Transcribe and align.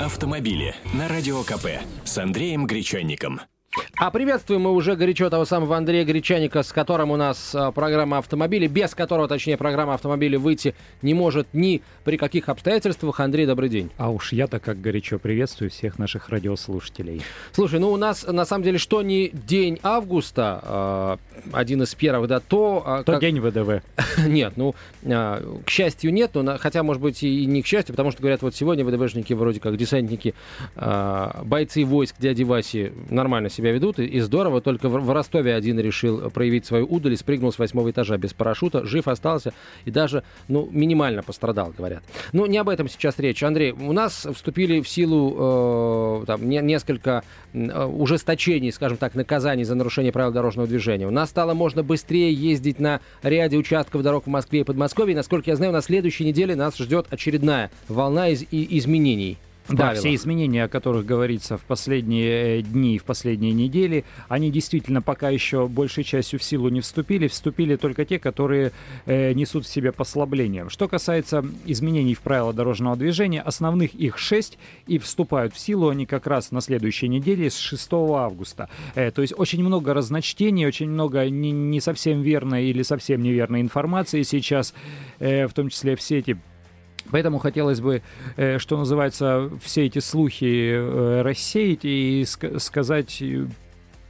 автомобили 0.00 0.76
на 0.94 1.08
Радио 1.08 1.42
КП 1.42 1.66
с 2.04 2.18
Андреем 2.18 2.66
Гречанником. 2.66 3.40
А 4.00 4.12
приветствуем 4.12 4.62
мы 4.62 4.70
уже 4.70 4.94
горячо 4.94 5.28
того 5.28 5.44
самого 5.44 5.76
Андрея 5.76 6.04
Гречаника, 6.04 6.62
с 6.62 6.72
которым 6.72 7.10
у 7.10 7.16
нас 7.16 7.52
а, 7.52 7.72
программа 7.72 8.18
автомобили, 8.18 8.68
без 8.68 8.94
которого, 8.94 9.26
точнее, 9.26 9.56
программа 9.56 9.94
автомобили 9.94 10.36
выйти 10.36 10.76
не 11.02 11.14
может 11.14 11.48
ни 11.52 11.82
при 12.04 12.16
каких 12.16 12.48
обстоятельствах. 12.48 13.18
Андрей, 13.18 13.44
добрый 13.44 13.68
день. 13.68 13.90
А 13.96 14.12
уж 14.12 14.32
я-то 14.32 14.60
как 14.60 14.80
горячо 14.80 15.18
приветствую 15.18 15.72
всех 15.72 15.98
наших 15.98 16.28
радиослушателей. 16.28 17.22
Слушай, 17.50 17.80
ну 17.80 17.90
у 17.90 17.96
нас 17.96 18.24
на 18.24 18.44
самом 18.44 18.62
деле 18.62 18.78
что 18.78 19.02
не 19.02 19.30
день 19.30 19.80
августа, 19.82 20.60
а, 20.62 21.18
один 21.52 21.82
из 21.82 21.92
первых, 21.96 22.28
да, 22.28 22.38
то... 22.38 22.84
а, 22.86 23.02
то 23.02 23.14
как... 23.14 23.20
день 23.20 23.40
ВДВ. 23.40 23.82
Нет, 24.28 24.52
ну, 24.54 24.76
к 25.02 25.68
счастью 25.68 26.12
нет, 26.12 26.30
но, 26.34 26.56
хотя, 26.58 26.84
может 26.84 27.02
быть, 27.02 27.24
и 27.24 27.46
не 27.46 27.62
к 27.62 27.66
счастью, 27.66 27.94
потому 27.94 28.12
что, 28.12 28.20
говорят, 28.20 28.42
вот 28.42 28.54
сегодня 28.54 28.84
ВДВшники 28.84 29.32
вроде 29.32 29.58
как 29.58 29.76
десантники, 29.76 30.34
бойцы 30.76 31.84
войск 31.84 32.16
дяди 32.18 32.44
Васи 32.44 32.92
нормально 33.10 33.48
себя 33.48 33.72
ведут, 33.72 33.87
и, 33.98 34.04
и 34.04 34.20
здорово, 34.20 34.60
только 34.60 34.88
в, 34.88 35.10
Ростове 35.10 35.54
один 35.54 35.78
решил 35.80 36.30
проявить 36.30 36.66
свою 36.66 36.86
удаль 36.86 37.12
и 37.12 37.16
спрыгнул 37.16 37.52
с 37.52 37.58
восьмого 37.58 37.90
этажа 37.90 38.16
без 38.18 38.32
парашюта, 38.32 38.84
жив 38.84 39.08
остался 39.08 39.52
и 39.84 39.90
даже, 39.90 40.22
ну, 40.48 40.68
минимально 40.70 41.22
пострадал, 41.22 41.72
говорят. 41.76 42.02
Ну, 42.32 42.46
не 42.46 42.58
об 42.58 42.68
этом 42.68 42.88
сейчас 42.88 43.18
речь. 43.18 43.42
Андрей, 43.42 43.72
у 43.72 43.92
нас 43.92 44.26
вступили 44.34 44.80
в 44.80 44.88
силу 44.88 46.22
э, 46.22 46.26
там, 46.26 46.48
не, 46.48 46.60
несколько 46.60 47.22
э, 47.52 47.84
ужесточений, 47.84 48.72
скажем 48.72 48.98
так, 48.98 49.14
наказаний 49.14 49.64
за 49.64 49.74
нарушение 49.74 50.12
правил 50.12 50.32
дорожного 50.32 50.68
движения. 50.68 51.06
У 51.06 51.10
нас 51.10 51.30
стало 51.30 51.54
можно 51.54 51.82
быстрее 51.82 52.32
ездить 52.32 52.78
на 52.78 53.00
ряде 53.22 53.56
участков 53.56 54.02
дорог 54.02 54.24
в 54.24 54.30
Москве 54.30 54.60
и 54.60 54.64
Подмосковье. 54.64 55.16
Насколько 55.16 55.50
я 55.50 55.56
знаю, 55.56 55.72
на 55.72 55.82
следующей 55.82 56.24
неделе 56.24 56.56
нас 56.56 56.76
ждет 56.76 57.06
очередная 57.10 57.70
волна 57.88 58.28
из, 58.28 58.42
и, 58.50 58.78
изменений. 58.78 59.38
Да, 59.68 59.94
все 59.94 60.14
изменения, 60.14 60.64
о 60.64 60.68
которых 60.68 61.04
говорится 61.04 61.58
в 61.58 61.62
последние 61.62 62.60
э, 62.60 62.62
дни 62.62 62.96
и 62.96 62.98
в 62.98 63.04
последние 63.04 63.52
недели, 63.52 64.04
они 64.28 64.50
действительно 64.50 65.02
пока 65.02 65.28
еще 65.30 65.68
большей 65.68 66.04
частью 66.04 66.38
в 66.38 66.42
силу 66.42 66.68
не 66.68 66.80
вступили. 66.80 67.28
Вступили 67.28 67.76
только 67.76 68.04
те, 68.04 68.18
которые 68.18 68.72
э, 69.04 69.32
несут 69.34 69.66
в 69.66 69.68
себе 69.68 69.92
послабления. 69.92 70.68
Что 70.68 70.88
касается 70.88 71.44
изменений 71.66 72.14
в 72.14 72.20
правила 72.20 72.52
дорожного 72.52 72.96
движения, 72.96 73.42
основных 73.42 73.94
их 73.94 74.18
шесть, 74.18 74.58
и 74.86 74.98
вступают 74.98 75.54
в 75.54 75.58
силу 75.58 75.88
они 75.88 76.06
как 76.06 76.26
раз 76.26 76.50
на 76.50 76.60
следующей 76.60 77.08
неделе 77.08 77.50
с 77.50 77.58
6 77.58 77.88
августа. 77.92 78.68
Э, 78.94 79.10
то 79.10 79.22
есть 79.22 79.34
очень 79.36 79.62
много 79.62 79.92
разночтений, 79.92 80.66
очень 80.66 80.88
много 80.88 81.28
не, 81.28 81.80
совсем 81.80 82.22
верной 82.22 82.66
или 82.66 82.82
совсем 82.82 83.22
неверной 83.22 83.60
информации 83.60 84.22
сейчас, 84.22 84.74
в 85.20 85.50
том 85.54 85.68
числе 85.68 85.94
все 85.94 86.18
эти 86.18 86.38
Поэтому 87.10 87.38
хотелось 87.38 87.80
бы, 87.80 88.02
э, 88.36 88.58
что 88.58 88.76
называется, 88.76 89.50
все 89.62 89.86
эти 89.86 89.98
слухи 90.00 90.72
э, 90.72 91.22
рассеять 91.22 91.84
и 91.84 92.24
сказать 92.26 93.22
э, 93.22 93.46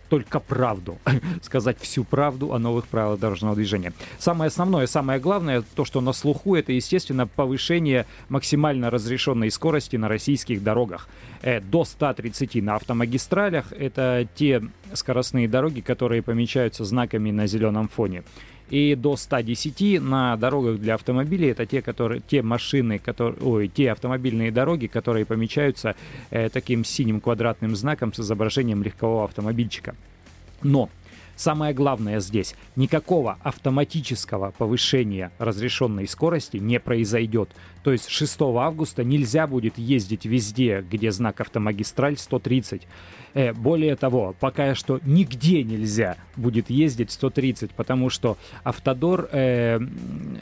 только 0.08 0.40
правду, 0.40 0.98
сказать 1.42 1.78
всю 1.80 2.02
правду 2.04 2.54
о 2.54 2.58
новых 2.58 2.86
правилах 2.86 3.20
дорожного 3.20 3.54
движения. 3.54 3.92
Самое 4.18 4.48
основное, 4.48 4.86
самое 4.86 5.20
главное, 5.20 5.62
то, 5.74 5.84
что 5.84 6.00
на 6.00 6.12
слуху, 6.12 6.54
это, 6.54 6.72
естественно, 6.72 7.26
повышение 7.26 8.06
максимально 8.28 8.90
разрешенной 8.90 9.50
скорости 9.50 9.96
на 9.96 10.08
российских 10.08 10.62
дорогах. 10.62 11.08
До 11.70 11.84
130 11.84 12.62
на 12.62 12.76
автомагистралях. 12.76 13.72
Это 13.72 14.26
те 14.34 14.62
скоростные 14.94 15.46
дороги, 15.46 15.80
которые 15.80 16.22
помечаются 16.22 16.84
знаками 16.84 17.30
на 17.30 17.46
зеленом 17.46 17.88
фоне 17.88 18.24
и 18.70 18.94
до 18.94 19.16
110 19.16 20.00
на 20.00 20.36
дорогах 20.36 20.78
для 20.78 20.94
автомобилей. 20.94 21.48
Это 21.48 21.66
те, 21.66 21.82
которые, 21.82 22.20
те 22.20 22.42
машины, 22.42 22.98
которые, 22.98 23.40
ой, 23.42 23.68
те 23.68 23.90
автомобильные 23.92 24.50
дороги, 24.50 24.86
которые 24.86 25.24
помечаются 25.24 25.94
э, 26.30 26.48
таким 26.48 26.84
синим 26.84 27.20
квадратным 27.20 27.76
знаком 27.76 28.12
с 28.12 28.20
изображением 28.20 28.82
легкового 28.82 29.24
автомобильчика. 29.24 29.94
Но 30.62 30.88
Самое 31.38 31.72
главное 31.72 32.18
здесь, 32.18 32.56
никакого 32.74 33.38
автоматического 33.44 34.50
повышения 34.50 35.30
разрешенной 35.38 36.08
скорости 36.08 36.56
не 36.56 36.80
произойдет. 36.80 37.50
То 37.84 37.92
есть 37.92 38.08
6 38.08 38.40
августа 38.56 39.04
нельзя 39.04 39.46
будет 39.46 39.78
ездить 39.78 40.24
везде, 40.24 40.84
где 40.90 41.12
знак 41.12 41.40
автомагистраль 41.40 42.18
130. 42.18 42.88
Э, 43.34 43.52
более 43.52 43.94
того, 43.94 44.34
пока 44.40 44.74
что 44.74 44.98
нигде 45.04 45.62
нельзя 45.62 46.16
будет 46.34 46.70
ездить 46.70 47.12
130, 47.12 47.70
потому 47.70 48.10
что 48.10 48.36
Автодор, 48.64 49.28
э, 49.30 49.78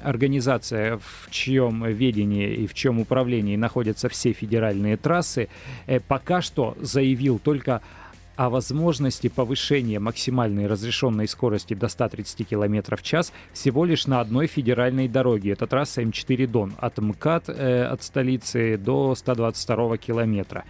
организация, 0.03 0.97
в 0.97 1.31
чьем 1.31 1.85
ведении 1.85 2.55
и 2.55 2.67
в 2.67 2.73
чем 2.73 3.01
управлении 3.01 3.57
находятся 3.57 4.09
все 4.09 4.33
федеральные 4.33 4.97
трассы, 4.97 5.51
э, 5.87 6.01
пока 6.01 6.41
что 6.41 6.75
заявил 6.81 7.39
только 7.39 7.83
о 8.37 8.51
возможности 8.51 9.29
повышения 9.29 9.99
максимальной 9.99 10.67
разрешенной 10.67 11.27
скорости 11.27 11.75
до 11.75 11.89
130 11.89 12.47
км 12.47 12.97
в 12.97 13.03
час 13.03 13.33
всего 13.53 13.85
лишь 13.85 14.07
на 14.07 14.21
одной 14.21 14.47
федеральной 14.47 15.09
дороге. 15.09 15.53
Это 15.53 15.67
трасса 15.67 16.03
М4 16.03 16.47
Дон 16.47 16.75
от 16.79 16.99
МКАД, 16.99 17.49
э, 17.49 17.85
от 17.85 18.03
столицы 18.03 18.77
до 18.77 19.15
122 19.15 19.97
километра. 19.97 20.65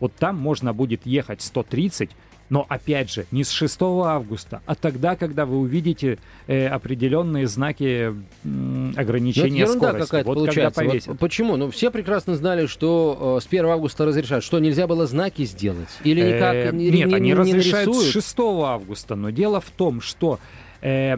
Вот 0.00 0.14
там 0.14 0.36
можно 0.36 0.72
будет 0.72 1.06
ехать 1.06 1.42
130 1.42 2.10
но 2.52 2.66
опять 2.68 3.10
же, 3.10 3.24
не 3.30 3.44
с 3.44 3.50
6 3.50 3.78
августа, 3.80 4.60
а 4.66 4.74
тогда, 4.74 5.16
когда 5.16 5.46
вы 5.46 5.56
увидите 5.56 6.18
э, 6.46 6.66
определенные 6.66 7.46
знаки 7.46 8.12
э, 8.44 8.92
ограничения 8.94 9.64
ну, 9.64 9.72
скорости. 9.72 10.00
какая-то 10.02 10.28
вот 10.28 10.34
получается. 10.34 10.84
Вот 11.06 11.18
почему? 11.18 11.56
Ну, 11.56 11.70
все 11.70 11.90
прекрасно 11.90 12.36
знали, 12.36 12.66
что 12.66 13.38
э, 13.38 13.42
с 13.42 13.46
1 13.46 13.64
августа 13.64 14.04
разрешают. 14.04 14.44
Что, 14.44 14.58
нельзя 14.58 14.86
было 14.86 15.06
знаки 15.06 15.46
сделать? 15.46 15.88
Или 16.04 16.20
никак 16.20 16.54
э, 16.54 16.70
не, 16.74 16.90
Нет, 16.90 17.08
не, 17.08 17.14
они 17.14 17.28
не 17.28 17.34
разрешают 17.34 17.86
нарисуют? 17.86 18.10
с 18.10 18.12
6 18.12 18.36
августа, 18.38 19.14
но 19.14 19.30
дело 19.30 19.62
в 19.62 19.70
том, 19.70 20.02
что... 20.02 20.38
Э, 20.82 21.16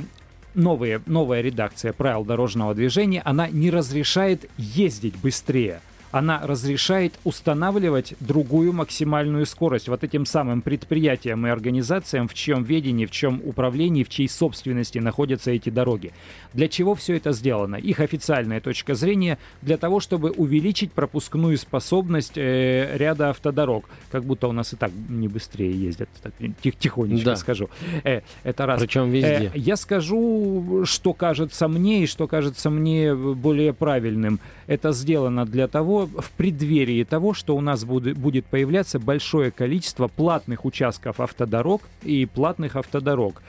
новые, 0.55 1.03
новая 1.07 1.41
редакция 1.41 1.93
правил 1.93 2.25
дорожного 2.25 2.77
движения, 2.77 3.23
она 3.25 3.49
не 3.49 3.73
разрешает 3.73 4.49
ездить 4.57 5.17
быстрее 5.17 5.81
она 6.15 6.41
разрешает 6.45 7.15
устанавливать 7.25 8.15
другую 8.21 8.73
максимальную 8.73 9.47
скорость 9.47 9.89
вот 9.89 10.05
этим 10.05 10.27
самым 10.27 10.63
предприятиям 10.63 11.45
и 11.45 11.51
организациям, 11.51 12.29
в 12.29 12.35
чьем 12.35 12.63
ведении, 12.63 13.05
в 13.05 13.11
чем 13.11 13.43
управлении, 13.45 14.05
в 14.05 14.09
чьей 14.09 14.29
собственности 14.29 14.99
находятся 15.01 15.51
эти 15.51 15.71
дороги. 15.71 16.13
Для 16.53 16.69
чего 16.69 16.95
все 16.95 17.17
это 17.17 17.33
сделано? 17.33 17.75
Их 17.75 17.99
официальная 17.99 18.61
точка 18.61 18.95
зрения 18.95 19.39
для 19.61 19.77
того, 19.77 19.99
чтобы 19.99 20.31
увеличить 20.31 20.93
пропускную 20.93 21.59
способность 21.59 22.39
э, 22.39 22.97
ряда 22.97 23.31
автодорог. 23.31 23.89
Как 24.13 24.23
будто 24.23 24.47
у 24.47 24.53
нас 24.53 24.73
и 24.73 24.77
так 24.77 24.93
не 25.09 25.27
быстрее 25.27 25.73
ездят, 25.73 26.09
так, 26.23 26.33
тих, 26.63 26.77
тихонечко 26.77 27.31
да. 27.31 27.37
скажу. 27.37 27.71
Э, 28.05 28.21
это 28.45 28.67
раз. 28.67 28.81
Причем 28.81 29.11
везде. 29.11 29.51
Э, 29.53 29.59
я 29.59 29.75
скажу, 29.75 30.85
что 30.85 31.13
кажется 31.13 31.67
мне 31.67 32.05
и 32.05 32.07
что 32.07 32.29
кажется 32.29 32.71
мне 32.71 33.17
более 33.17 33.73
правильным. 33.73 34.39
Это 34.67 34.93
сделано 34.93 35.45
для 35.45 35.69
того, 35.69 36.07
в 36.07 36.31
преддверии 36.33 37.05
того, 37.05 37.35
что 37.35 37.57
у 37.57 37.61
нас 37.61 37.85
будет, 37.85 38.47
появляться 38.47 38.99
большое 38.99 39.51
количество 39.51 40.09
платных 40.09 40.65
участков 40.65 41.21
автодорог 41.21 41.83
и 42.03 42.27
платных 42.27 42.77
автодорог. 42.77 43.43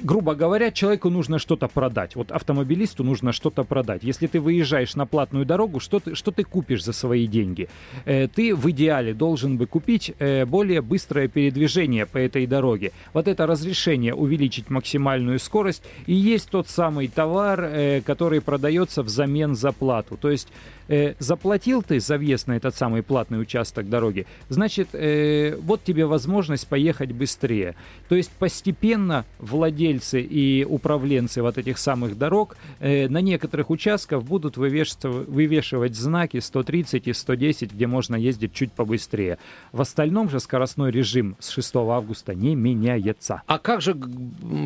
Грубо 0.00 0.36
говоря, 0.36 0.70
человеку 0.70 1.10
нужно 1.10 1.38
что-то 1.38 1.66
продать. 1.66 2.14
Вот 2.14 2.30
автомобилисту 2.30 3.02
нужно 3.02 3.32
что-то 3.32 3.64
продать. 3.64 4.04
Если 4.04 4.28
ты 4.28 4.40
выезжаешь 4.40 4.94
на 4.94 5.06
платную 5.06 5.44
дорогу, 5.44 5.80
что 5.80 5.98
ты, 5.98 6.14
что 6.14 6.30
ты 6.30 6.44
купишь 6.44 6.84
за 6.84 6.92
свои 6.92 7.26
деньги? 7.26 7.68
Э, 8.04 8.28
ты 8.28 8.54
в 8.54 8.70
идеале 8.70 9.12
должен 9.12 9.56
бы 9.56 9.66
купить 9.66 10.14
э, 10.18 10.46
более 10.46 10.82
быстрое 10.82 11.26
передвижение 11.26 12.06
по 12.06 12.18
этой 12.18 12.46
дороге. 12.46 12.92
Вот 13.12 13.26
это 13.26 13.46
разрешение 13.46 14.14
увеличить 14.14 14.70
максимальную 14.70 15.40
скорость 15.40 15.82
и 16.06 16.14
есть 16.14 16.48
тот 16.50 16.68
самый 16.68 17.08
товар, 17.08 17.60
э, 17.60 18.00
который 18.02 18.40
продается 18.40 19.02
взамен 19.02 19.56
за 19.56 19.72
плату. 19.72 20.16
То 20.16 20.30
есть 20.30 20.48
э, 20.88 21.14
заплатил 21.18 21.82
ты 21.82 22.00
за 22.00 22.18
въезд 22.18 22.46
на 22.46 22.56
этот 22.56 22.74
самый 22.74 23.02
платный 23.02 23.40
участок 23.40 23.88
дороги, 23.88 24.26
значит, 24.48 24.88
э, 24.92 25.56
вот 25.60 25.82
тебе 25.84 26.06
возможность 26.06 26.66
поехать 26.66 27.12
быстрее. 27.12 27.74
То 28.08 28.14
есть 28.14 28.30
постепенно 28.30 29.24
владельцы 29.38 30.20
и 30.20 30.64
управленцы 30.64 31.42
вот 31.42 31.58
этих 31.58 31.78
самых 31.78 32.18
дорог 32.18 32.56
э, 32.80 33.08
на 33.08 33.20
некоторых 33.20 33.70
участках 33.70 34.22
будут 34.22 34.56
вывешивать, 34.56 35.28
вывешивать 35.28 35.94
знаки 35.94 36.40
130 36.40 37.08
и 37.08 37.12
110, 37.12 37.72
где 37.72 37.86
можно 37.86 38.16
ездить 38.16 38.52
чуть 38.52 38.72
побыстрее. 38.72 39.38
В 39.72 39.80
остальном 39.80 40.30
же 40.30 40.40
скоростной 40.40 40.90
режим 40.90 41.36
с 41.38 41.50
6 41.50 41.76
августа 41.76 42.34
не 42.34 42.54
меняется. 42.54 43.42
А 43.46 43.58
как 43.58 43.80
же 43.80 43.96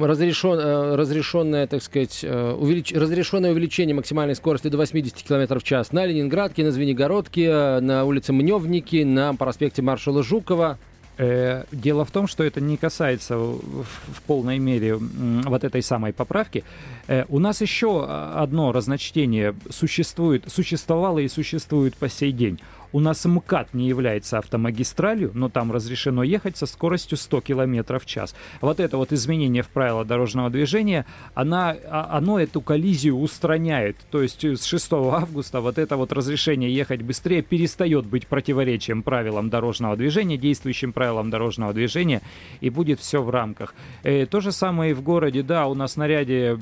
разрешен, 0.00 0.58
э, 0.58 0.94
разрешенное, 0.96 1.66
так 1.66 1.82
сказать, 1.82 2.20
э, 2.22 2.52
увелич, 2.52 2.92
разрешенное 2.92 3.52
увеличение 3.52 3.94
максимальной 3.94 4.34
скорости 4.34 4.68
до 4.68 4.76
80 4.78 5.22
км 5.22 5.58
в 5.58 5.62
час 5.62 5.92
на 5.92 6.06
Ленинградке, 6.06 6.64
на 6.64 6.70
Звенигородке, 6.70 7.80
на 7.80 8.04
улице 8.04 8.32
Мневники, 8.32 9.04
на 9.04 9.34
проспекте 9.34 9.82
маршала 9.82 10.22
Жукова? 10.22 10.78
Э, 11.18 11.64
дело 11.72 12.04
в 12.04 12.10
том, 12.10 12.26
что 12.26 12.42
это 12.42 12.60
не 12.60 12.76
касается 12.76 13.36
в, 13.36 14.22
полной 14.26 14.58
мере 14.58 14.96
вот 14.96 15.64
этой 15.64 15.82
самой 15.82 16.12
поправки. 16.12 16.64
Э, 17.06 17.24
у 17.28 17.38
нас 17.38 17.60
еще 17.60 18.06
одно 18.06 18.72
разночтение 18.72 19.54
существует, 19.70 20.44
существовало 20.46 21.18
и 21.18 21.28
существует 21.28 21.96
по 21.96 22.08
сей 22.08 22.32
день. 22.32 22.60
У 22.92 23.00
нас 23.00 23.24
МКАД 23.24 23.74
не 23.74 23.88
является 23.88 24.38
автомагистралью, 24.38 25.30
но 25.34 25.48
там 25.48 25.72
разрешено 25.72 26.22
ехать 26.22 26.56
со 26.56 26.66
скоростью 26.66 27.16
100 27.16 27.40
км 27.40 27.98
в 27.98 28.06
час. 28.06 28.34
Вот 28.60 28.80
это 28.80 28.98
вот 28.98 29.12
изменение 29.12 29.62
в 29.62 29.68
правила 29.68 30.04
дорожного 30.04 30.50
движения, 30.50 31.06
она, 31.34 31.74
а, 31.90 32.18
оно 32.18 32.38
эту 32.38 32.60
коллизию 32.60 33.18
устраняет. 33.18 33.96
То 34.10 34.22
есть 34.22 34.44
с 34.44 34.64
6 34.64 34.92
августа 34.92 35.60
вот 35.60 35.78
это 35.78 35.96
вот 35.96 36.12
разрешение 36.12 36.74
ехать 36.74 37.02
быстрее 37.02 37.42
перестает 37.42 38.06
быть 38.06 38.26
противоречием 38.26 39.02
правилам 39.02 39.48
дорожного 39.48 39.96
движения, 39.96 40.36
действующим 40.36 40.92
правилам 40.92 41.30
дорожного 41.30 41.72
движения, 41.72 42.20
и 42.60 42.70
будет 42.70 43.00
все 43.00 43.22
в 43.22 43.30
рамках. 43.30 43.74
Э, 44.02 44.26
то 44.26 44.40
же 44.40 44.52
самое 44.52 44.90
и 44.90 44.94
в 44.94 45.02
городе, 45.02 45.42
да, 45.42 45.66
у 45.66 45.74
нас 45.74 45.96
на 45.96 46.06
ряде 46.06 46.58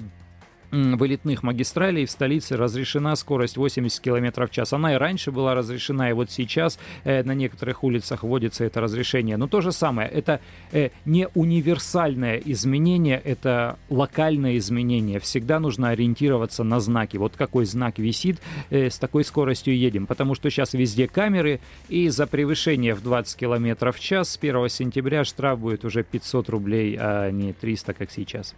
вылетных 0.70 1.42
магистралей 1.42 2.06
в 2.06 2.10
столице 2.10 2.56
разрешена 2.56 3.16
скорость 3.16 3.56
80 3.56 4.00
км 4.00 4.46
в 4.46 4.50
час. 4.50 4.72
Она 4.72 4.94
и 4.94 4.96
раньше 4.96 5.30
была 5.30 5.54
разрешена, 5.54 6.10
и 6.10 6.12
вот 6.12 6.30
сейчас 6.30 6.78
э, 7.04 7.22
на 7.22 7.34
некоторых 7.34 7.82
улицах 7.84 8.22
вводится 8.22 8.64
это 8.64 8.80
разрешение. 8.80 9.36
Но 9.36 9.48
то 9.48 9.60
же 9.60 9.72
самое, 9.72 10.08
это 10.08 10.40
э, 10.72 10.90
не 11.04 11.28
универсальное 11.34 12.36
изменение, 12.38 13.20
это 13.22 13.78
локальное 13.88 14.56
изменение. 14.58 15.18
Всегда 15.20 15.60
нужно 15.60 15.90
ориентироваться 15.90 16.64
на 16.64 16.80
знаки. 16.80 17.16
Вот 17.16 17.36
какой 17.36 17.64
знак 17.64 17.98
висит, 17.98 18.40
э, 18.70 18.90
с 18.90 18.98
такой 18.98 19.24
скоростью 19.24 19.76
едем. 19.76 20.06
Потому 20.06 20.34
что 20.34 20.50
сейчас 20.50 20.74
везде 20.74 21.08
камеры, 21.08 21.60
и 21.88 22.08
за 22.08 22.26
превышение 22.26 22.94
в 22.94 23.02
20 23.02 23.36
км 23.36 23.92
в 23.92 24.00
час 24.00 24.30
с 24.30 24.36
1 24.36 24.68
сентября 24.68 25.24
штраф 25.24 25.58
будет 25.58 25.84
уже 25.84 26.04
500 26.04 26.48
рублей, 26.48 26.96
а 26.98 27.30
не 27.30 27.52
300, 27.52 27.94
как 27.94 28.10
сейчас. 28.10 28.54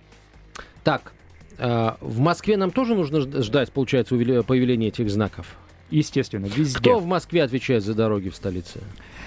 Так, 0.85 1.13
в 1.63 2.19
Москве 2.19 2.57
нам 2.57 2.73
тоже 2.73 2.95
нужно 2.97 3.21
ждать, 3.21 3.71
получается, 3.73 4.17
появления 4.17 4.89
этих 4.89 5.09
знаков? 5.11 5.47
Естественно, 5.93 6.47
везде. 6.47 6.79
Кто 6.79 6.99
в 6.99 7.07
Москве 7.07 7.43
отвечает 7.43 7.85
за 7.85 7.95
дороги 7.95 8.31
в 8.31 8.35
столице? 8.35 8.81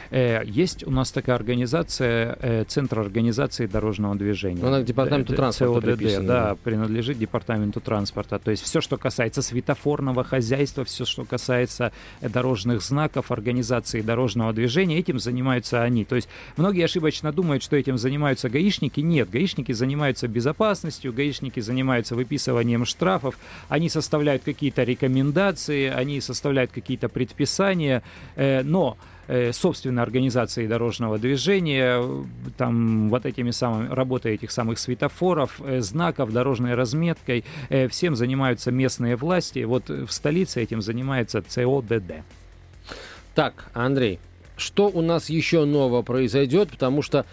Э, 0.09 0.41
есть 0.45 0.85
у 0.85 0.91
нас 0.91 1.11
такая 1.11 1.35
организация, 1.35 2.37
э, 2.41 2.63
Центр 2.67 2.99
организации 2.99 3.67
дорожного 3.67 4.15
движения. 4.15 4.63
Она 4.63 4.81
к 4.81 4.85
департаменту 4.85 5.33
э, 5.33 5.35
транспорта 5.35 5.95
ЦОДД, 5.95 6.25
да, 6.25 6.57
принадлежит 6.63 7.19
департаменту 7.19 7.81
транспорта. 7.81 8.39
То 8.39 8.51
есть 8.51 8.63
все, 8.63 8.81
что 8.81 8.97
касается 8.97 9.41
светофорного 9.41 10.23
хозяйства, 10.23 10.83
все, 10.85 11.05
что 11.05 11.23
касается 11.23 11.91
дорожных 12.21 12.81
знаков, 12.81 13.31
организации 13.31 14.01
дорожного 14.01 14.51
движения, 14.53 14.97
этим 14.97 15.19
занимаются 15.19 15.83
они. 15.83 16.03
То 16.03 16.15
есть 16.15 16.29
многие 16.57 16.85
ошибочно 16.85 17.31
думают, 17.31 17.61
что 17.61 17.75
этим 17.75 17.97
занимаются 17.97 18.49
гаишники. 18.49 19.01
Нет, 19.01 19.29
гаишники 19.29 19.71
занимаются 19.71 20.27
безопасностью, 20.27 21.13
гаишники 21.13 21.59
занимаются 21.59 22.15
выписыванием 22.15 22.85
штрафов, 22.85 23.37
они 23.69 23.89
составляют 23.89 24.43
какие-то 24.43 24.83
рекомендации, 24.83 25.89
они 25.89 26.21
составляют 26.21 26.54
какие-то 26.71 27.09
предписания, 27.09 28.03
но 28.35 28.97
э, 29.27 29.51
собственной 29.53 30.03
организацией 30.03 30.67
дорожного 30.67 31.17
движения, 31.17 32.01
там 32.57 33.09
вот 33.09 33.25
этими 33.25 33.51
самыми, 33.51 33.93
работой 33.93 34.35
этих 34.35 34.51
самых 34.51 34.79
светофоров, 34.79 35.59
э, 35.63 35.81
знаков, 35.81 36.31
дорожной 36.31 36.75
разметкой, 36.75 37.43
э, 37.69 37.87
всем 37.87 38.15
занимаются 38.15 38.71
местные 38.71 39.15
власти. 39.15 39.63
Вот 39.63 39.89
в 39.89 40.09
столице 40.09 40.61
этим 40.61 40.81
занимается 40.81 41.41
ЦОДД. 41.41 42.23
Так, 43.33 43.69
Андрей, 43.73 44.19
что 44.57 44.87
у 44.87 45.01
нас 45.01 45.29
еще 45.29 45.65
нового 45.65 46.01
произойдет, 46.01 46.69
потому 46.69 47.01
что 47.01 47.19
э, 47.19 47.23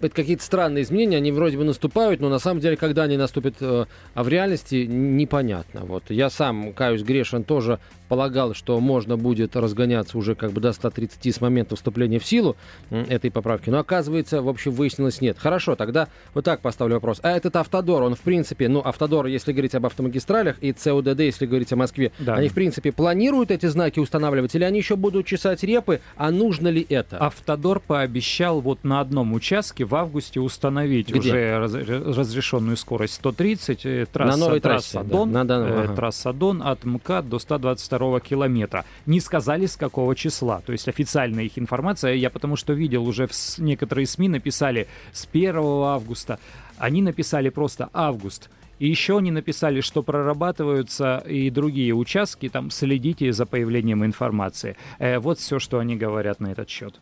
это 0.00 0.14
какие-то 0.14 0.42
странные 0.42 0.82
изменения, 0.82 1.16
они 1.16 1.32
вроде 1.32 1.56
бы 1.56 1.64
наступают, 1.64 2.20
но 2.20 2.28
на 2.28 2.38
самом 2.38 2.60
деле, 2.60 2.76
когда 2.76 3.04
они 3.04 3.16
наступят 3.16 3.54
э, 3.60 3.86
а 4.14 4.22
в 4.22 4.28
реальности, 4.28 4.86
непонятно. 4.86 5.82
Вот 5.84 6.04
я 6.08 6.28
сам, 6.28 6.72
каюсь 6.72 7.02
грешен, 7.02 7.44
тоже 7.44 7.78
полагал, 8.08 8.54
что 8.54 8.78
можно 8.80 9.16
будет 9.16 9.56
разгоняться 9.56 10.18
уже 10.18 10.34
как 10.34 10.52
бы 10.52 10.60
до 10.60 10.72
130 10.72 11.34
с 11.34 11.40
момента 11.40 11.74
вступления 11.74 12.18
в 12.18 12.26
силу 12.26 12.56
этой 12.90 13.30
поправки, 13.30 13.70
но 13.70 13.78
оказывается, 13.78 14.42
в 14.42 14.48
общем, 14.48 14.72
выяснилось 14.72 15.20
нет. 15.20 15.38
Хорошо, 15.38 15.74
тогда 15.74 16.08
вот 16.34 16.44
так 16.44 16.60
поставлю 16.60 16.96
вопрос. 16.96 17.20
А 17.22 17.30
этот 17.30 17.56
Автодор, 17.56 18.02
он 18.02 18.14
в 18.14 18.20
принципе, 18.20 18.68
ну, 18.68 18.80
Автодор, 18.84 19.26
если 19.26 19.52
говорить 19.52 19.74
об 19.74 19.86
автомагистралях, 19.86 20.56
и 20.60 20.72
ЦУДД, 20.72 21.20
если 21.20 21.46
говорить 21.46 21.72
о 21.72 21.76
Москве, 21.76 22.12
да. 22.18 22.34
они 22.34 22.48
в 22.48 22.54
принципе 22.54 22.92
планируют 22.92 23.50
эти 23.50 23.66
знаки 23.66 24.00
устанавливать, 24.00 24.54
или 24.54 24.64
они 24.64 24.78
еще 24.78 24.96
будут 24.96 25.26
чесать 25.26 25.62
репы, 25.62 26.00
а 26.16 26.30
нужно 26.30 26.68
ли 26.68 26.84
это? 26.88 27.16
Автодор 27.18 27.80
пообещал 27.80 28.60
вот 28.60 28.84
на 28.84 29.00
одном 29.00 29.32
участке 29.32 29.43
в 29.84 29.94
августе 29.94 30.40
установить 30.40 31.08
Где? 31.08 31.18
уже 31.18 31.58
раз, 31.58 31.74
разрешенную 31.74 32.76
скорость 32.76 33.14
130, 33.14 33.86
э, 33.86 34.06
трасса, 34.10 34.38
на 34.38 34.44
новой 34.44 34.60
трассе, 34.60 34.92
трасса 34.92 35.08
Дон, 35.08 35.32
да. 35.32 35.44
Надо, 35.44 35.54
э, 35.54 35.84
ага. 35.84 35.94
трасса 35.94 36.32
Дон 36.32 36.62
от 36.62 36.84
МКАД 36.84 37.28
до 37.28 37.38
122 37.38 38.20
километра. 38.20 38.84
Не 39.06 39.20
сказали 39.20 39.66
с 39.66 39.76
какого 39.76 40.16
числа, 40.16 40.62
то 40.64 40.72
есть 40.72 40.88
официальная 40.88 41.44
их 41.44 41.58
информация, 41.58 42.14
я 42.14 42.30
потому 42.30 42.56
что 42.56 42.72
видел 42.72 43.06
уже 43.06 43.26
в 43.26 43.58
некоторые 43.58 44.06
СМИ 44.06 44.28
написали 44.28 44.88
с 45.12 45.28
1 45.30 45.56
августа, 45.56 46.38
они 46.78 47.02
написали 47.02 47.50
просто 47.50 47.90
август. 47.92 48.50
И 48.78 48.88
еще 48.88 49.18
они 49.18 49.30
написали, 49.30 49.80
что 49.80 50.02
прорабатываются 50.02 51.22
и 51.26 51.50
другие 51.50 51.94
участки, 51.94 52.48
там 52.48 52.70
следите 52.70 53.32
за 53.32 53.46
появлением 53.46 54.04
информации. 54.04 54.76
Э, 54.98 55.18
вот 55.18 55.38
все, 55.38 55.58
что 55.58 55.78
они 55.78 55.96
говорят 55.96 56.40
на 56.40 56.48
этот 56.48 56.68
счет. 56.68 57.00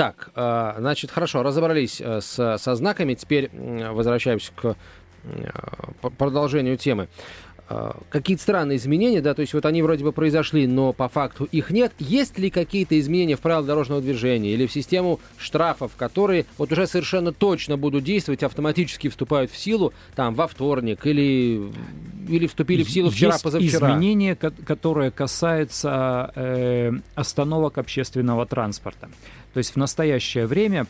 Так, 0.00 0.30
э, 0.34 0.74
значит, 0.78 1.10
хорошо, 1.10 1.42
разобрались 1.42 2.00
э, 2.00 2.22
с, 2.22 2.56
со 2.56 2.74
знаками. 2.74 3.12
Теперь 3.12 3.50
возвращаемся 3.52 4.50
к 4.56 4.74
э, 5.24 5.50
продолжению 6.16 6.78
темы. 6.78 7.08
Какие-то 8.08 8.42
странные 8.42 8.78
изменения, 8.78 9.20
да, 9.20 9.32
то 9.32 9.42
есть 9.42 9.54
вот 9.54 9.64
они 9.64 9.82
вроде 9.82 10.02
бы 10.02 10.10
произошли, 10.10 10.66
но 10.66 10.92
по 10.92 11.08
факту 11.08 11.44
их 11.52 11.70
нет. 11.70 11.92
Есть 11.98 12.36
ли 12.38 12.50
какие-то 12.50 12.98
изменения 12.98 13.36
в 13.36 13.40
правила 13.40 13.62
дорожного 13.62 14.00
движения 14.00 14.54
или 14.54 14.66
в 14.66 14.72
систему 14.72 15.20
штрафов, 15.36 15.92
которые 15.96 16.46
вот 16.58 16.72
уже 16.72 16.88
совершенно 16.88 17.32
точно 17.32 17.76
будут 17.76 18.02
действовать, 18.02 18.42
автоматически 18.42 19.08
вступают 19.08 19.52
в 19.52 19.56
силу 19.56 19.92
там 20.16 20.34
во 20.34 20.48
вторник 20.48 21.06
или, 21.06 21.70
или 22.30 22.46
вступили 22.46 22.82
в 22.82 22.90
силу 22.90 23.10
вчера, 23.10 23.32
Есть 23.32 23.44
позавчера? 23.44 23.88
изменения, 23.90 24.34
которое 24.36 25.10
касается 25.10 26.32
э, 26.34 26.92
остановок 27.14 27.78
общественного 27.78 28.46
транспорта. 28.46 29.08
То 29.52 29.58
есть 29.58 29.72
в 29.74 29.76
настоящее 29.76 30.46
время 30.46 30.86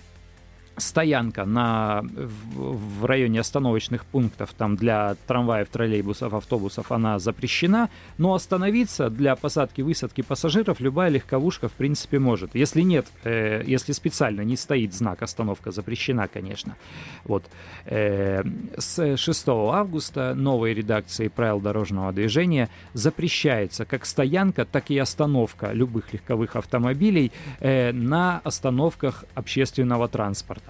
стоянка 0.80 1.44
на, 1.44 2.02
в, 2.02 3.00
в 3.00 3.04
районе 3.04 3.40
остановочных 3.40 4.04
пунктов 4.04 4.52
там 4.56 4.76
для 4.76 5.16
трамваев, 5.26 5.68
троллейбусов, 5.68 6.34
автобусов, 6.34 6.92
она 6.92 7.18
запрещена, 7.18 7.88
но 8.18 8.34
остановиться 8.34 9.10
для 9.10 9.36
посадки-высадки 9.36 10.22
пассажиров 10.22 10.80
любая 10.80 11.10
легковушка 11.10 11.68
в 11.68 11.72
принципе 11.72 12.18
может. 12.18 12.54
Если 12.54 12.82
нет, 12.82 13.06
э, 13.24 13.62
если 13.66 13.92
специально 13.92 14.42
не 14.42 14.56
стоит 14.56 14.94
знак 14.94 15.22
«Остановка 15.22 15.70
запрещена», 15.70 16.28
конечно. 16.28 16.76
Вот. 17.24 17.44
Э, 17.86 18.42
с 18.78 19.16
6 19.16 19.48
августа 19.48 20.34
новой 20.34 20.74
редакции 20.74 21.28
правил 21.28 21.60
дорожного 21.60 22.12
движения 22.12 22.68
запрещается 22.94 23.84
как 23.84 24.06
стоянка, 24.06 24.64
так 24.64 24.90
и 24.90 24.98
остановка 24.98 25.72
любых 25.72 26.12
легковых 26.12 26.56
автомобилей 26.56 27.32
э, 27.60 27.92
на 27.92 28.40
остановках 28.44 29.24
общественного 29.34 30.08
транспорта. 30.08 30.69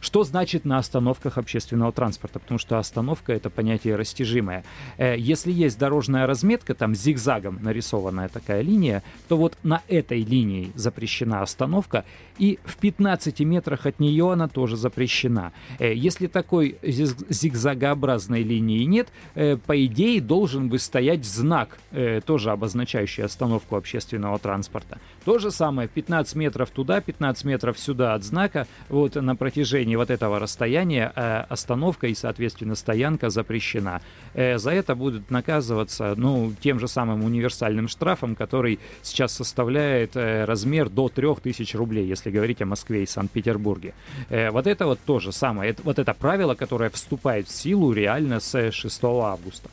Что 0.00 0.24
значит 0.24 0.64
на 0.64 0.78
остановках 0.78 1.36
общественного 1.36 1.92
транспорта? 1.92 2.38
Потому 2.38 2.58
что 2.58 2.78
остановка 2.78 3.32
это 3.32 3.50
понятие 3.50 3.96
растяжимое. 3.96 4.64
Э, 4.96 5.14
если 5.16 5.52
есть 5.52 5.78
дорожная 5.78 6.26
разметка, 6.26 6.74
там 6.74 6.94
зигзагом 6.94 7.58
нарисованная 7.62 8.28
такая 8.28 8.62
линия, 8.62 9.02
то 9.28 9.36
вот 9.36 9.58
на 9.62 9.82
этой 9.88 10.22
линии 10.22 10.72
запрещена 10.74 11.42
остановка, 11.42 12.04
и 12.38 12.58
в 12.64 12.76
15 12.78 13.40
метрах 13.40 13.84
от 13.84 14.00
нее 14.00 14.32
она 14.32 14.48
тоже 14.48 14.76
запрещена. 14.76 15.52
Э, 15.78 15.94
если 15.94 16.26
такой 16.26 16.78
зигзагообразной 16.82 18.42
линии 18.42 18.84
нет, 18.84 19.08
э, 19.34 19.58
по 19.58 19.84
идее 19.84 20.20
должен 20.20 20.68
бы 20.68 20.78
стоять 20.78 21.24
знак, 21.24 21.78
тоже 22.24 22.50
обозначающий 22.50 23.24
остановку 23.24 23.76
общественного 23.76 24.38
транспорта. 24.38 24.98
То 25.24 25.38
же 25.38 25.50
самое, 25.50 25.88
15 25.88 26.34
метров 26.36 26.70
туда, 26.70 27.00
15 27.00 27.44
метров 27.44 27.78
сюда 27.78 28.14
от 28.14 28.24
знака, 28.24 28.66
вот 28.88 29.16
на 29.16 29.36
протяжении 29.36 29.89
вот 29.96 30.10
этого 30.10 30.38
расстояния 30.38 31.12
э, 31.14 31.44
остановка 31.48 32.06
и, 32.06 32.14
соответственно, 32.14 32.74
стоянка 32.74 33.30
запрещена. 33.30 34.00
Э, 34.34 34.58
за 34.58 34.70
это 34.70 34.94
будут 34.94 35.30
наказываться, 35.30 36.14
ну, 36.16 36.52
тем 36.60 36.78
же 36.78 36.88
самым 36.88 37.24
универсальным 37.24 37.88
штрафом, 37.88 38.34
который 38.34 38.78
сейчас 39.02 39.32
составляет 39.32 40.16
э, 40.16 40.44
размер 40.44 40.88
до 40.88 41.08
3000 41.08 41.76
рублей, 41.76 42.06
если 42.06 42.30
говорить 42.30 42.62
о 42.62 42.66
Москве 42.66 43.02
и 43.02 43.06
Санкт-Петербурге. 43.06 43.94
Э, 44.28 44.50
вот 44.50 44.66
это 44.66 44.86
вот 44.86 44.98
то 45.04 45.20
же 45.20 45.32
самое, 45.32 45.70
это, 45.70 45.82
вот 45.82 45.98
это 45.98 46.14
правило, 46.14 46.54
которое 46.54 46.90
вступает 46.90 47.48
в 47.48 47.52
силу 47.52 47.92
реально 47.92 48.40
с 48.40 48.72
6 48.72 49.04
августа. 49.04 49.70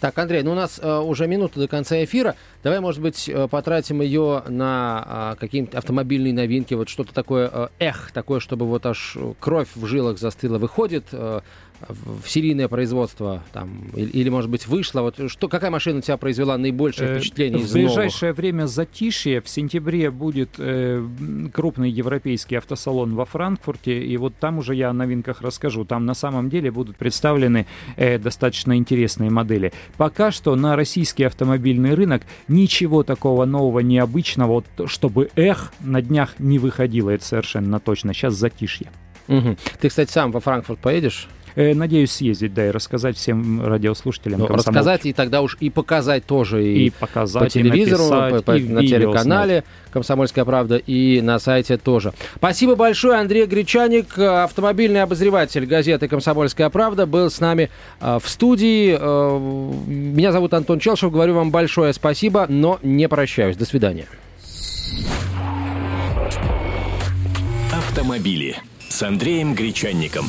Так, 0.00 0.18
Андрей, 0.18 0.42
ну 0.42 0.52
у 0.52 0.54
нас 0.54 0.78
э, 0.82 0.98
уже 0.98 1.26
минута 1.26 1.58
до 1.58 1.68
конца 1.68 2.02
эфира. 2.04 2.36
Давай, 2.66 2.80
может 2.80 3.00
быть, 3.00 3.28
э, 3.28 3.46
потратим 3.46 4.00
ее 4.00 4.42
на 4.48 5.34
э, 5.34 5.38
какие-нибудь 5.38 5.76
автомобильные 5.76 6.32
новинки, 6.32 6.74
вот 6.74 6.88
что-то 6.88 7.14
такое, 7.14 7.48
э, 7.52 7.68
эх, 7.78 8.10
такое, 8.12 8.40
чтобы 8.40 8.66
вот 8.66 8.84
аж 8.86 9.16
кровь 9.38 9.68
в 9.76 9.86
жилах 9.86 10.18
застыла. 10.18 10.58
Выходит 10.58 11.04
э, 11.12 11.42
в 11.88 12.28
серийное 12.28 12.68
производство 12.68 13.42
там, 13.52 13.88
или, 13.94 14.08
или, 14.10 14.28
может 14.28 14.50
быть, 14.50 14.66
вышла? 14.66 15.02
Вот 15.02 15.30
что, 15.30 15.48
какая 15.48 15.70
машина 15.70 15.98
у 15.98 16.02
тебя 16.02 16.16
произвела 16.16 16.56
наибольшее 16.56 17.10
Э, 17.10 17.18
впечатление 17.18 17.62
из 17.62 17.70
В 17.70 17.74
ближайшее 17.74 18.30
новых? 18.30 18.38
время 18.38 18.66
затишье. 18.66 19.40
В 19.40 19.48
сентябре 19.48 20.10
будет 20.10 20.50
э, 20.58 21.06
крупный 21.52 21.90
европейский 21.90 22.56
автосалон 22.56 23.14
во 23.14 23.24
Франкфурте, 23.24 24.02
и 24.02 24.16
вот 24.16 24.34
там 24.40 24.58
уже 24.58 24.74
я 24.74 24.90
о 24.90 24.92
новинках 24.92 25.42
расскажу. 25.42 25.84
Там 25.84 26.06
на 26.06 26.14
самом 26.14 26.48
деле 26.50 26.70
будут 26.70 26.96
представлены 26.96 27.66
э, 27.96 28.18
достаточно 28.18 28.76
интересные 28.76 29.30
модели. 29.30 29.72
Пока 29.96 30.30
что 30.30 30.56
на 30.56 30.76
российский 30.76 31.24
автомобильный 31.24 31.94
рынок 31.94 32.22
ничего 32.56 33.02
такого 33.02 33.44
нового, 33.44 33.80
необычного, 33.80 34.62
вот, 34.76 34.90
чтобы 34.90 35.30
эх 35.36 35.72
на 35.80 36.02
днях 36.02 36.34
не 36.38 36.58
выходило, 36.58 37.10
это 37.10 37.24
совершенно 37.24 37.78
точно. 37.78 38.14
Сейчас 38.14 38.34
затишье. 38.34 38.88
Мгм. 39.28 39.56
Ты, 39.80 39.88
кстати, 39.88 40.10
сам 40.10 40.32
во 40.32 40.40
Франкфурт 40.40 40.80
поедешь? 40.80 41.28
Э, 41.56 41.72
надеюсь 41.74 42.12
съездить, 42.12 42.52
да, 42.52 42.66
и 42.66 42.70
рассказать 42.70 43.16
всем 43.16 43.64
радиослушателям. 43.66 44.40
Ну, 44.40 44.46
рассказать 44.46 45.06
и 45.06 45.14
тогда 45.14 45.40
уж 45.40 45.56
и 45.58 45.70
показать 45.70 46.26
тоже. 46.26 46.62
и 46.62 46.86
И, 46.86 46.90
показать, 46.90 47.44
по 47.44 47.48
телевизору, 47.48 48.04
и 48.04 48.10
написать, 48.10 48.44
по- 48.44 48.52
по- 48.52 48.56
и 48.58 48.68
на 48.68 48.86
телеканале 48.86 49.64
«Комсомольская 49.90 50.44
правда» 50.44 50.76
и 50.76 51.22
на 51.22 51.38
сайте 51.38 51.78
тоже. 51.78 52.12
Спасибо 52.36 52.74
большое. 52.76 53.18
Андрей 53.18 53.46
Гречаник, 53.46 54.18
э, 54.18 54.26
автомобильный 54.44 55.02
обозреватель 55.02 55.64
газеты 55.64 56.08
«Комсомольская 56.08 56.68
правда», 56.68 57.06
был 57.06 57.30
с 57.30 57.40
нами 57.40 57.70
э, 58.00 58.18
в 58.22 58.28
студии. 58.28 58.92
Меня 59.88 60.32
зовут 60.32 60.52
Антон 60.52 60.78
Челшев. 60.78 61.10
Говорю 61.10 61.34
вам 61.34 61.50
большое 61.50 61.94
спасибо, 61.94 62.44
но 62.50 62.78
не 62.82 63.08
прощаюсь. 63.08 63.56
До 63.56 63.64
свидания. 63.64 64.06
Автомобили 67.72 68.56
с 68.88 69.02
Андреем 69.02 69.54
Гречанником. 69.54 70.26